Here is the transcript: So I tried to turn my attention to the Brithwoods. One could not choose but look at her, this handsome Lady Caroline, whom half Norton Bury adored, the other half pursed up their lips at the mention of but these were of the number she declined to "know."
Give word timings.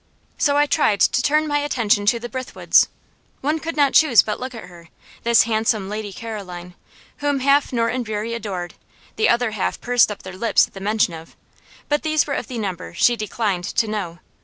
So 0.39 0.57
I 0.57 0.65
tried 0.65 0.99
to 0.99 1.21
turn 1.21 1.47
my 1.47 1.59
attention 1.59 2.07
to 2.07 2.17
the 2.19 2.27
Brithwoods. 2.27 2.87
One 3.41 3.59
could 3.59 3.77
not 3.77 3.93
choose 3.93 4.23
but 4.23 4.39
look 4.39 4.55
at 4.55 4.63
her, 4.63 4.89
this 5.21 5.43
handsome 5.43 5.89
Lady 5.89 6.11
Caroline, 6.11 6.73
whom 7.17 7.39
half 7.41 7.71
Norton 7.71 8.01
Bury 8.01 8.33
adored, 8.33 8.73
the 9.15 9.29
other 9.29 9.51
half 9.51 9.79
pursed 9.79 10.11
up 10.11 10.23
their 10.23 10.33
lips 10.35 10.65
at 10.67 10.73
the 10.73 10.79
mention 10.79 11.13
of 11.13 11.35
but 11.87 12.01
these 12.01 12.25
were 12.25 12.33
of 12.33 12.47
the 12.47 12.57
number 12.57 12.95
she 12.95 13.15
declined 13.15 13.65
to 13.65 13.87
"know." 13.87 14.17